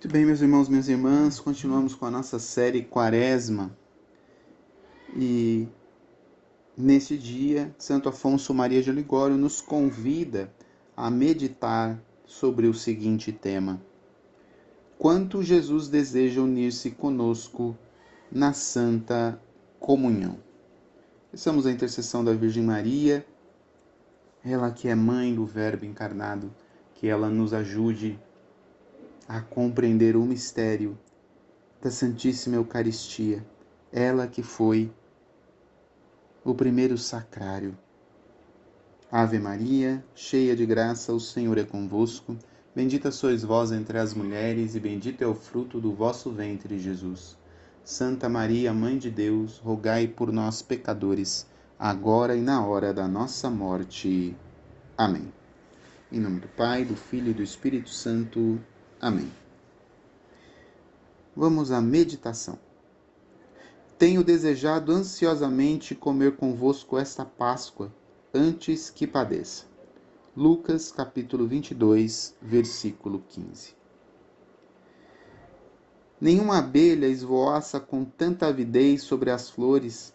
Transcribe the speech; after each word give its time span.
Muito 0.00 0.14
bem, 0.14 0.24
meus 0.24 0.40
irmãos, 0.40 0.66
minhas 0.66 0.88
irmãs, 0.88 1.38
continuamos 1.38 1.94
com 1.94 2.06
a 2.06 2.10
nossa 2.10 2.38
série 2.38 2.82
Quaresma. 2.82 3.70
E 5.14 5.68
neste 6.74 7.18
dia, 7.18 7.74
Santo 7.76 8.08
Afonso 8.08 8.54
Maria 8.54 8.82
de 8.82 8.90
Ligório 8.90 9.36
nos 9.36 9.60
convida 9.60 10.50
a 10.96 11.10
meditar 11.10 12.02
sobre 12.24 12.66
o 12.66 12.72
seguinte 12.72 13.30
tema: 13.30 13.78
Quanto 14.98 15.42
Jesus 15.42 15.86
deseja 15.86 16.40
unir-se 16.40 16.92
conosco 16.92 17.76
na 18.32 18.54
Santa 18.54 19.38
Comunhão. 19.78 20.38
Estamos 21.30 21.66
a 21.66 21.70
intercessão 21.70 22.24
da 22.24 22.32
Virgem 22.32 22.62
Maria, 22.62 23.22
ela 24.42 24.70
que 24.70 24.88
é 24.88 24.94
mãe 24.94 25.34
do 25.34 25.44
Verbo 25.44 25.84
encarnado, 25.84 26.50
que 26.94 27.06
ela 27.06 27.28
nos 27.28 27.52
ajude 27.52 28.18
a 28.18 28.29
compreender 29.38 30.16
o 30.16 30.22
mistério 30.22 30.98
da 31.80 31.90
Santíssima 31.90 32.56
Eucaristia, 32.56 33.46
ela 33.92 34.26
que 34.26 34.42
foi 34.42 34.90
o 36.44 36.54
primeiro 36.54 36.98
sacrário. 36.98 37.76
Ave 39.12 39.38
Maria, 39.38 40.04
cheia 40.14 40.56
de 40.56 40.64
graça, 40.66 41.12
o 41.12 41.20
Senhor 41.20 41.58
é 41.58 41.64
convosco. 41.64 42.36
Bendita 42.74 43.10
sois 43.10 43.42
vós 43.44 43.70
entre 43.70 43.98
as 43.98 44.14
mulheres, 44.14 44.74
e 44.74 44.80
bendito 44.80 45.22
é 45.22 45.26
o 45.26 45.34
fruto 45.34 45.80
do 45.80 45.92
vosso 45.92 46.30
ventre, 46.30 46.78
Jesus. 46.78 47.36
Santa 47.84 48.28
Maria, 48.28 48.72
Mãe 48.72 48.98
de 48.98 49.10
Deus, 49.10 49.58
rogai 49.58 50.06
por 50.06 50.32
nós, 50.32 50.62
pecadores, 50.62 51.46
agora 51.78 52.36
e 52.36 52.40
na 52.40 52.64
hora 52.64 52.92
da 52.92 53.08
nossa 53.08 53.50
morte. 53.50 54.36
Amém. 54.96 55.32
Em 56.12 56.20
nome 56.20 56.40
do 56.40 56.48
Pai, 56.48 56.84
do 56.84 56.94
Filho 56.94 57.30
e 57.30 57.34
do 57.34 57.42
Espírito 57.42 57.90
Santo. 57.90 58.60
Amém. 59.00 59.32
Vamos 61.34 61.72
à 61.72 61.80
meditação. 61.80 62.58
Tenho 63.98 64.22
desejado 64.22 64.92
ansiosamente 64.92 65.94
comer 65.94 66.36
convosco 66.36 66.98
esta 66.98 67.24
Páscoa, 67.24 67.90
antes 68.34 68.90
que 68.90 69.06
padeça. 69.06 69.64
Lucas 70.36 70.92
capítulo 70.92 71.46
22, 71.46 72.36
versículo 72.42 73.24
15. 73.26 73.74
Nenhuma 76.20 76.58
abelha 76.58 77.06
esvoaça 77.06 77.80
com 77.80 78.04
tanta 78.04 78.48
avidez 78.48 79.02
sobre 79.02 79.30
as 79.30 79.48
flores 79.48 80.12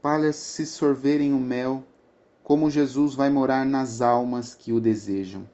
para 0.00 0.32
se 0.32 0.64
sorverem 0.64 1.34
o 1.34 1.38
mel, 1.38 1.84
como 2.42 2.70
Jesus 2.70 3.14
vai 3.14 3.28
morar 3.28 3.66
nas 3.66 4.00
almas 4.00 4.54
que 4.54 4.72
o 4.72 4.80
desejam. 4.80 5.46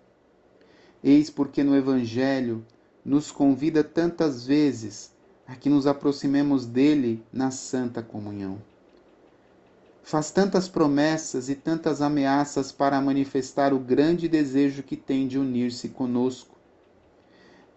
Eis 1.03 1.29
porque 1.29 1.65
no 1.65 1.77
Evangelho 1.77 2.65
nos 3.05 3.33
convida 3.33 3.83
tantas 3.83 4.47
vezes 4.47 5.13
a 5.47 5.57
que 5.57 5.69
nos 5.69 5.87
aproximemos 5.87 6.65
dele 6.65 7.23
na 7.33 7.51
santa 7.51 8.03
comunhão. 8.03 8.59
Faz 10.03 10.31
tantas 10.31 10.69
promessas 10.69 11.49
e 11.49 11.55
tantas 11.55 12.01
ameaças 12.01 12.73
para 12.73 13.01
manifestar 13.01 13.73
o 13.73 13.79
grande 13.79 14.29
desejo 14.29 14.83
que 14.83 14.97
tem 14.97 15.27
de 15.27 15.39
unir-se 15.39 15.89
conosco. 15.89 16.57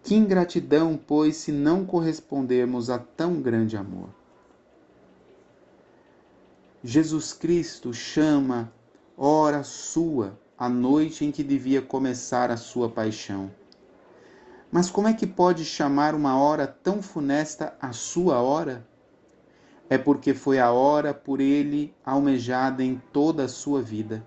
Que 0.02 0.14
ingratidão, 0.14 0.98
pois, 1.06 1.36
se 1.36 1.50
não 1.50 1.84
correspondermos 1.84 2.90
a 2.90 2.98
tão 2.98 3.40
grande 3.40 3.76
amor. 3.76 4.08
Jesus 6.82 7.32
Cristo 7.32 7.92
chama 7.92 8.72
hora 9.16 9.64
sua 9.64 10.38
a 10.58 10.70
noite 10.70 11.22
em 11.22 11.30
que 11.30 11.44
devia 11.44 11.82
começar 11.82 12.50
a 12.50 12.56
sua 12.56 12.88
paixão. 12.88 13.50
Mas 14.72 14.90
como 14.90 15.06
é 15.06 15.12
que 15.12 15.26
pode 15.26 15.66
chamar 15.66 16.14
uma 16.14 16.38
hora 16.38 16.66
tão 16.66 17.02
funesta 17.02 17.76
a 17.80 17.92
sua 17.92 18.40
hora? 18.40 18.86
É 19.90 19.98
porque 19.98 20.32
foi 20.32 20.58
a 20.58 20.72
hora 20.72 21.12
por 21.12 21.42
ele 21.42 21.94
almejada 22.04 22.82
em 22.82 23.00
toda 23.12 23.44
a 23.44 23.48
sua 23.48 23.82
vida, 23.82 24.26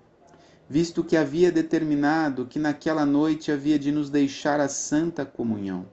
visto 0.70 1.04
que 1.04 1.18
havia 1.18 1.52
determinado 1.52 2.46
que 2.46 2.60
naquela 2.60 3.08
noite 3.08 3.52
havia 3.52 3.80
de 3.80 3.92
nos 3.92 4.10
deixar 4.12 4.60
a 4.60 4.70
santa 4.70 5.26
comunhão, 5.26 5.88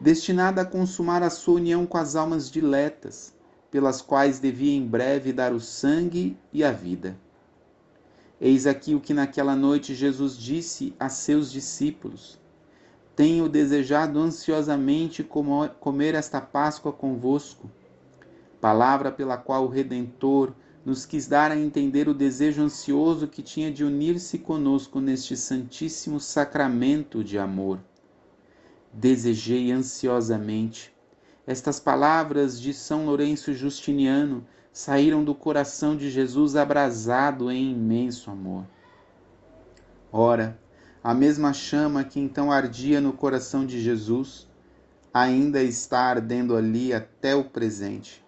destinada 0.00 0.62
a 0.62 0.66
consumar 0.66 1.22
a 1.22 1.30
sua 1.30 1.54
união 1.54 1.86
com 1.86 1.96
as 1.96 2.16
almas 2.16 2.50
diletas, 2.50 3.32
pelas 3.70 4.02
quais 4.02 4.40
devia 4.40 4.76
em 4.76 4.84
breve 4.84 5.32
dar 5.32 5.52
o 5.52 5.60
sangue 5.60 6.36
e 6.52 6.64
a 6.64 6.72
vida. 6.72 7.16
Eis 8.40 8.66
aqui 8.66 8.94
o 8.94 9.00
que 9.00 9.12
naquela 9.12 9.54
noite 9.54 9.94
Jesus 9.94 10.34
disse 10.34 10.94
a 10.98 11.10
seus 11.10 11.52
discípulos: 11.52 12.38
Tenho 13.14 13.50
desejado 13.50 14.18
ansiosamente 14.18 15.22
comer 15.22 16.14
esta 16.14 16.40
Páscoa 16.40 16.90
convosco. 16.90 17.70
Palavra 18.58 19.12
pela 19.12 19.36
qual 19.36 19.64
o 19.64 19.68
Redentor 19.68 20.54
nos 20.86 21.04
quis 21.04 21.26
dar 21.26 21.50
a 21.50 21.56
entender 21.58 22.08
o 22.08 22.14
desejo 22.14 22.62
ansioso 22.62 23.28
que 23.28 23.42
tinha 23.42 23.70
de 23.70 23.84
unir-se 23.84 24.38
conosco 24.38 25.00
neste 25.00 25.36
santíssimo 25.36 26.18
sacramento 26.18 27.22
de 27.22 27.38
amor. 27.38 27.78
Desejei 28.90 29.70
ansiosamente. 29.70 30.94
Estas 31.46 31.78
palavras 31.78 32.58
de 32.58 32.72
São 32.72 33.04
Lourenço 33.04 33.52
Justiniano 33.52 34.46
saíram 34.72 35.24
do 35.24 35.34
coração 35.34 35.96
de 35.96 36.10
Jesus 36.10 36.56
abrasado 36.56 37.50
em 37.50 37.72
imenso 37.72 38.30
amor. 38.30 38.64
Ora, 40.12 40.58
a 41.02 41.14
mesma 41.14 41.52
chama 41.52 42.04
que 42.04 42.20
então 42.20 42.52
ardia 42.52 43.00
no 43.00 43.12
coração 43.12 43.64
de 43.64 43.80
Jesus 43.80 44.48
ainda 45.12 45.62
está 45.62 46.00
ardendo 46.00 46.56
ali 46.56 46.92
até 46.92 47.34
o 47.34 47.44
presente. 47.44 48.24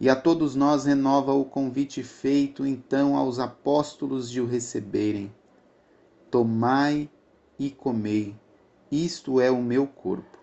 E 0.00 0.08
a 0.08 0.16
todos 0.16 0.54
nós 0.54 0.84
renova 0.84 1.32
o 1.32 1.44
convite 1.44 2.02
feito 2.02 2.66
então 2.66 3.16
aos 3.16 3.38
apóstolos 3.38 4.28
de 4.30 4.40
o 4.40 4.46
receberem: 4.46 5.32
Tomai 6.30 7.08
e 7.58 7.70
comei, 7.70 8.34
isto 8.90 9.40
é 9.40 9.50
o 9.50 9.62
meu 9.62 9.86
corpo. 9.86 10.38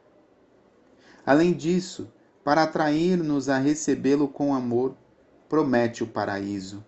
Além 1.26 1.54
disso, 1.54 2.10
para 2.44 2.64
atrair-nos 2.64 3.50
a 3.50 3.58
recebê-lo 3.58 4.28
com 4.28 4.54
amor, 4.54 4.96
promete 5.48 6.04
o 6.04 6.08
paraíso. 6.08 6.84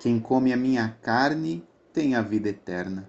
Quem 0.00 0.18
come 0.18 0.52
a 0.52 0.56
minha 0.56 0.96
carne 1.02 1.66
tem 1.92 2.14
a 2.14 2.22
vida 2.22 2.48
eterna. 2.48 3.08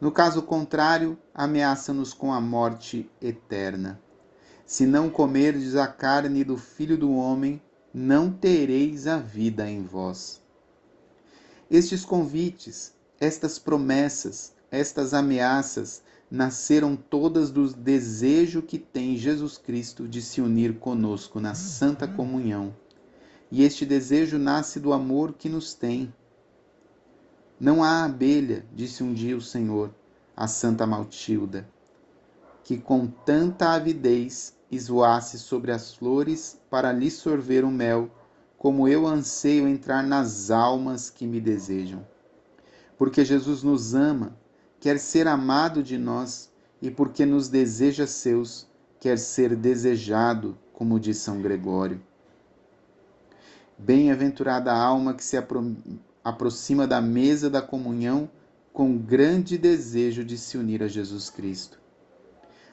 No 0.00 0.10
caso 0.10 0.42
contrário, 0.42 1.18
ameaça-nos 1.34 2.12
com 2.12 2.32
a 2.32 2.40
morte 2.40 3.10
eterna. 3.20 4.00
Se 4.64 4.86
não 4.86 5.10
comerdes 5.10 5.76
a 5.76 5.86
carne 5.86 6.42
do 6.42 6.56
Filho 6.56 6.96
do 6.96 7.14
Homem, 7.14 7.60
não 7.92 8.32
tereis 8.32 9.06
a 9.06 9.18
vida 9.18 9.68
em 9.68 9.82
vós. 9.84 10.40
Estes 11.70 12.04
convites, 12.04 12.94
estas 13.20 13.58
promessas, 13.58 14.54
estas 14.70 15.12
ameaças 15.12 16.02
nasceram 16.32 16.96
todas 16.96 17.50
do 17.50 17.68
desejo 17.74 18.62
que 18.62 18.78
tem 18.78 19.18
Jesus 19.18 19.58
Cristo 19.58 20.08
de 20.08 20.22
se 20.22 20.40
unir 20.40 20.78
conosco 20.78 21.38
na 21.38 21.54
santa 21.54 22.08
comunhão. 22.08 22.74
E 23.50 23.62
este 23.62 23.84
desejo 23.84 24.38
nasce 24.38 24.80
do 24.80 24.94
amor 24.94 25.34
que 25.34 25.50
nos 25.50 25.74
tem. 25.74 26.10
Não 27.60 27.84
há 27.84 28.06
abelha, 28.06 28.64
disse 28.72 29.02
um 29.02 29.12
dia 29.12 29.36
o 29.36 29.42
Senhor 29.42 29.94
a 30.34 30.48
Santa 30.48 30.86
Maltilda, 30.86 31.68
que 32.64 32.78
com 32.78 33.06
tanta 33.06 33.68
avidez 33.68 34.56
esvoasse 34.70 35.38
sobre 35.38 35.70
as 35.70 35.94
flores 35.94 36.58
para 36.70 36.90
lhe 36.92 37.10
sorver 37.10 37.62
o 37.62 37.70
mel, 37.70 38.10
como 38.56 38.88
eu 38.88 39.06
anseio 39.06 39.68
entrar 39.68 40.02
nas 40.02 40.50
almas 40.50 41.10
que 41.10 41.26
me 41.26 41.42
desejam. 41.42 42.02
Porque 42.96 43.22
Jesus 43.22 43.62
nos 43.62 43.94
ama 43.94 44.34
quer 44.82 44.98
ser 44.98 45.28
amado 45.28 45.80
de 45.80 45.96
nós 45.96 46.50
e 46.82 46.90
porque 46.90 47.24
nos 47.24 47.48
deseja 47.48 48.04
seus, 48.04 48.66
quer 48.98 49.16
ser 49.16 49.54
desejado, 49.54 50.58
como 50.72 50.98
diz 50.98 51.18
São 51.18 51.40
Gregório. 51.40 52.02
Bem-aventurada 53.78 54.72
a 54.72 54.76
alma 54.76 55.14
que 55.14 55.24
se 55.24 55.36
apro 55.36 55.76
aproxima 56.24 56.84
da 56.84 57.00
mesa 57.00 57.48
da 57.48 57.62
comunhão 57.62 58.28
com 58.72 58.98
grande 58.98 59.56
desejo 59.56 60.24
de 60.24 60.36
se 60.36 60.58
unir 60.58 60.82
a 60.82 60.88
Jesus 60.88 61.30
Cristo. 61.30 61.80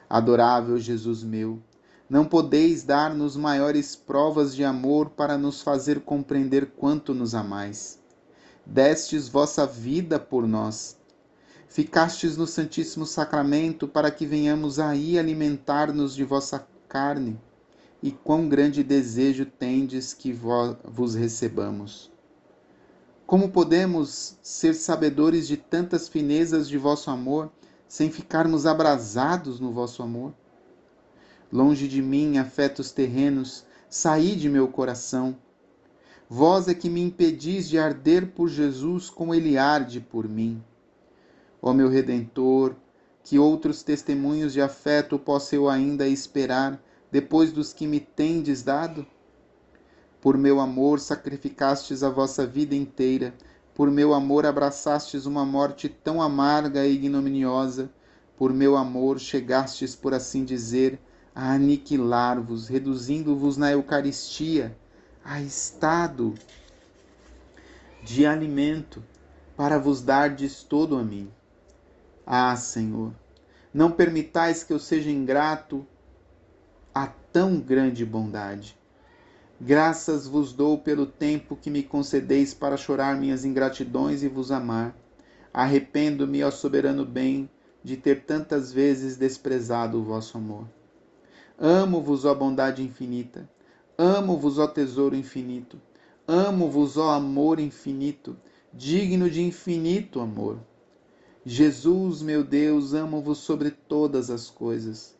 Adorável 0.08 0.78
Jesus 0.78 1.22
meu, 1.22 1.62
não 2.08 2.24
podeis 2.24 2.82
dar-nos 2.82 3.36
maiores 3.36 3.94
provas 3.94 4.52
de 4.56 4.64
amor 4.64 5.10
para 5.10 5.38
nos 5.38 5.62
fazer 5.62 6.00
compreender 6.00 6.72
quanto 6.76 7.14
nos 7.14 7.36
amais. 7.36 8.00
Destes 8.66 9.28
vossa 9.28 9.64
vida 9.64 10.18
por 10.18 10.48
nós 10.48 10.98
Ficastes 11.70 12.36
no 12.36 12.48
Santíssimo 12.48 13.06
Sacramento 13.06 13.86
para 13.86 14.10
que 14.10 14.26
venhamos 14.26 14.80
aí 14.80 15.16
alimentar-nos 15.16 16.16
de 16.16 16.24
vossa 16.24 16.66
carne, 16.88 17.38
e 18.02 18.10
quão 18.10 18.48
grande 18.48 18.82
desejo 18.82 19.46
tendes 19.46 20.12
que 20.12 20.32
vos 20.32 21.14
recebamos. 21.14 22.10
Como 23.24 23.50
podemos 23.50 24.36
ser 24.42 24.74
sabedores 24.74 25.46
de 25.46 25.56
tantas 25.56 26.08
finezas 26.08 26.68
de 26.68 26.76
vosso 26.76 27.08
amor, 27.08 27.52
sem 27.86 28.10
ficarmos 28.10 28.66
abrasados 28.66 29.60
no 29.60 29.70
vosso 29.70 30.02
amor? 30.02 30.34
Longe 31.52 31.86
de 31.86 32.02
mim, 32.02 32.36
afetos 32.36 32.90
terrenos, 32.90 33.64
saí 33.88 34.34
de 34.34 34.48
meu 34.48 34.66
coração. 34.66 35.36
Vós 36.28 36.66
é 36.66 36.74
que 36.74 36.90
me 36.90 37.00
impedis 37.00 37.68
de 37.68 37.78
arder 37.78 38.32
por 38.32 38.48
Jesus 38.48 39.08
como 39.08 39.32
ele 39.32 39.56
arde 39.56 40.00
por 40.00 40.28
mim. 40.28 40.60
Ó 41.62 41.72
meu 41.74 41.88
Redentor, 41.88 42.74
que 43.22 43.38
outros 43.38 43.82
testemunhos 43.82 44.52
de 44.52 44.62
afeto 44.62 45.18
possa 45.18 45.54
eu 45.54 45.68
ainda 45.68 46.08
esperar 46.08 46.80
depois 47.12 47.52
dos 47.52 47.72
que 47.72 47.86
me 47.86 48.00
tendes 48.00 48.62
dado? 48.62 49.06
Por 50.20 50.38
meu 50.38 50.58
amor 50.58 51.00
sacrificastes 51.00 52.02
a 52.02 52.10
vossa 52.10 52.46
vida 52.46 52.74
inteira, 52.74 53.34
por 53.74 53.90
meu 53.90 54.14
amor 54.14 54.46
abraçastes 54.46 55.26
uma 55.26 55.44
morte 55.44 55.88
tão 55.88 56.20
amarga 56.20 56.86
e 56.86 56.94
ignominiosa, 56.94 57.90
por 58.36 58.52
meu 58.52 58.76
amor 58.76 59.18
chegastes, 59.18 59.94
por 59.94 60.14
assim 60.14 60.44
dizer, 60.44 60.98
a 61.34 61.52
aniquilar-vos, 61.52 62.68
reduzindo-vos 62.68 63.56
na 63.56 63.70
Eucaristia 63.70 64.76
a 65.22 65.40
estado 65.40 66.34
de 68.02 68.24
alimento, 68.24 69.02
para 69.56 69.78
vos 69.78 70.00
dardes 70.00 70.62
todo 70.62 70.96
a 70.96 71.02
mim. 71.02 71.30
Ah, 72.32 72.54
Senhor, 72.54 73.12
não 73.74 73.90
permitais 73.90 74.62
que 74.62 74.72
eu 74.72 74.78
seja 74.78 75.10
ingrato 75.10 75.84
a 76.94 77.08
tão 77.08 77.58
grande 77.58 78.06
bondade. 78.06 78.78
Graças 79.60 80.28
vos 80.28 80.52
dou 80.52 80.78
pelo 80.78 81.06
tempo 81.06 81.56
que 81.56 81.68
me 81.68 81.82
concedeis 81.82 82.54
para 82.54 82.76
chorar 82.76 83.16
minhas 83.16 83.44
ingratidões 83.44 84.22
e 84.22 84.28
vos 84.28 84.52
amar. 84.52 84.94
Arrependo-me, 85.52 86.44
ó 86.44 86.52
soberano 86.52 87.04
bem, 87.04 87.50
de 87.82 87.96
ter 87.96 88.22
tantas 88.22 88.72
vezes 88.72 89.16
desprezado 89.16 89.98
o 89.98 90.04
vosso 90.04 90.38
amor. 90.38 90.68
Amo-vos, 91.58 92.24
ó 92.24 92.32
bondade 92.32 92.80
infinita. 92.80 93.50
Amo-vos, 93.98 94.56
ó 94.56 94.68
tesouro 94.68 95.16
infinito. 95.16 95.80
Amo-vos, 96.28 96.96
ó 96.96 97.10
amor 97.10 97.58
infinito, 97.58 98.36
digno 98.72 99.28
de 99.28 99.42
infinito 99.42 100.20
amor. 100.20 100.60
Jesus, 101.44 102.22
meu 102.22 102.44
Deus, 102.44 102.94
amo-vos 102.94 103.38
sobre 103.38 103.70
todas 103.70 104.30
as 104.30 104.50
coisas. 104.50 105.16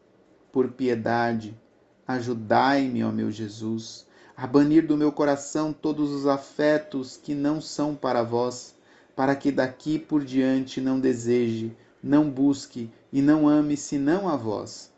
Por 0.52 0.72
piedade, 0.72 1.58
ajudai-me, 2.06 3.02
ó 3.04 3.10
meu 3.10 3.30
Jesus, 3.30 4.06
a 4.36 4.46
banir 4.46 4.86
do 4.86 4.96
meu 4.96 5.12
coração 5.12 5.72
todos 5.72 6.10
os 6.10 6.26
afetos 6.26 7.16
que 7.16 7.34
não 7.34 7.60
são 7.60 7.94
para 7.94 8.22
vós, 8.22 8.74
para 9.16 9.34
que 9.34 9.50
daqui 9.50 9.98
por 9.98 10.24
diante 10.24 10.80
não 10.80 10.98
deseje, 11.00 11.76
não 12.02 12.30
busque 12.30 12.90
e 13.12 13.22
não 13.22 13.48
ame 13.48 13.76
senão 13.76 14.28
a 14.28 14.36
vós 14.36 14.90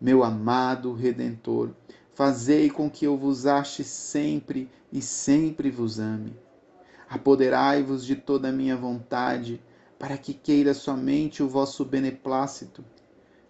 meu 0.00 0.22
amado 0.22 0.92
Redentor, 0.92 1.70
fazei 2.14 2.70
com 2.70 2.88
que 2.88 3.04
eu 3.04 3.16
vos 3.16 3.46
ache 3.46 3.82
sempre 3.82 4.70
e 4.92 5.02
sempre 5.02 5.70
vos 5.70 5.98
ame. 5.98 6.36
Apoderai-vos 7.08 8.04
de 8.04 8.14
toda 8.14 8.48
a 8.48 8.52
minha 8.52 8.76
vontade, 8.76 9.60
para 9.98 10.16
que 10.16 10.32
queira 10.32 10.72
somente 10.72 11.42
o 11.42 11.48
vosso 11.48 11.84
beneplácito. 11.84 12.84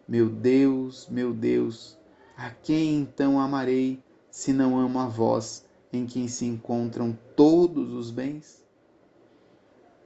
Meu 0.06 0.28
Deus, 0.30 1.06
meu 1.08 1.34
Deus, 1.34 1.98
a 2.36 2.50
quem 2.50 3.00
então 3.00 3.38
amarei, 3.38 4.02
se 4.30 4.52
não 4.52 4.78
amo 4.78 4.98
a 4.98 5.06
vós, 5.06 5.66
em 5.92 6.06
quem 6.06 6.28
se 6.28 6.46
encontram 6.46 7.16
todos 7.36 7.92
os 7.92 8.10
bens? 8.10 8.64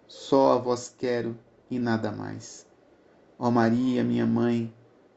Só 0.09 0.53
a 0.53 0.59
vós 0.59 0.95
quero 0.97 1.39
e 1.71 1.79
nada 1.79 2.11
mais. 2.11 2.67
Ó 3.39 3.51
Maria, 3.51 4.03
minha 4.05 4.27
mãe, 4.27 4.73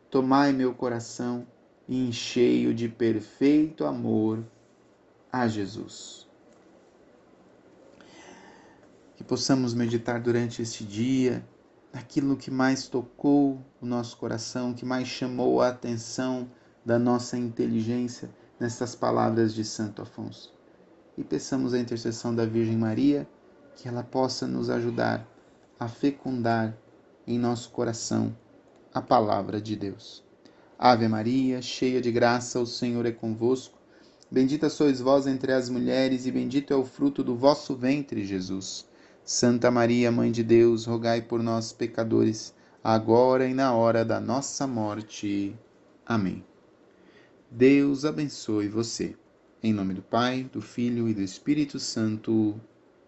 tomai 0.10 0.52
meu 0.52 0.74
coração 0.74 1.46
e 1.88 2.08
enchei-o 2.08 2.74
de 2.74 2.88
perfeito 2.90 3.86
amor 3.86 4.44
a 5.32 5.48
Jesus. 5.48 6.28
Que 9.15 9.15
possamos 9.28 9.74
meditar 9.74 10.20
durante 10.22 10.62
este 10.62 10.84
dia 10.84 11.46
naquilo 11.94 12.36
que 12.36 12.52
mais 12.52 12.88
tocou 12.88 13.60
o 13.82 13.86
nosso 13.86 14.18
coração, 14.18 14.74
que 14.74 14.86
mais 14.86 15.08
chamou 15.08 15.62
a 15.62 15.70
atenção 15.70 16.50
da 16.86 17.00
nossa 17.00 17.38
inteligência 17.38 18.30
nestas 18.60 18.94
palavras 18.94 19.54
de 19.54 19.64
Santo 19.64 20.02
Afonso. 20.02 20.54
E 21.18 21.24
peçamos 21.24 21.74
a 21.74 21.80
intercessão 21.80 22.36
da 22.36 22.46
Virgem 22.46 22.78
Maria, 22.78 23.28
que 23.76 23.88
ela 23.88 24.04
possa 24.04 24.46
nos 24.46 24.70
ajudar 24.70 25.26
a 25.80 25.88
fecundar 25.88 26.78
em 27.26 27.40
nosso 27.40 27.70
coração 27.70 28.36
a 28.94 29.02
palavra 29.02 29.60
de 29.60 29.76
Deus. 29.76 30.24
Ave 30.78 31.08
Maria, 31.08 31.62
cheia 31.62 32.02
de 32.02 32.12
graça, 32.12 32.60
o 32.60 32.68
Senhor 32.68 33.06
é 33.06 33.12
convosco. 33.12 33.78
Bendita 34.30 34.70
sois 34.70 35.00
vós 35.00 35.26
entre 35.26 35.54
as 35.54 35.70
mulheres, 35.70 36.26
e 36.26 36.32
bendito 36.32 36.74
é 36.74 36.76
o 36.76 36.84
fruto 36.84 37.24
do 37.24 37.36
vosso 37.36 37.74
ventre, 37.76 38.26
Jesus. 38.26 38.86
Santa 39.26 39.72
Maria, 39.72 40.12
Mãe 40.12 40.32
de 40.32 40.44
Deus, 40.44 40.86
rogai 40.86 41.20
por 41.20 41.42
nós, 41.42 41.74
pecadores, 41.74 42.54
agora 42.84 43.48
e 43.48 43.56
na 43.56 43.74
hora 43.74 44.06
da 44.06 44.20
nossa 44.20 44.68
morte. 44.68 45.58
Amém. 46.06 46.46
Deus 47.50 48.06
abençoe 48.06 48.68
você. 48.68 49.18
Em 49.64 49.74
nome 49.74 49.96
do 49.96 50.04
Pai, 50.04 50.48
do 50.54 50.62
Filho 50.62 51.10
e 51.10 51.14
do 51.16 51.22
Espírito 51.22 51.80
Santo. 51.80 52.62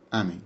Amém. 0.09 0.41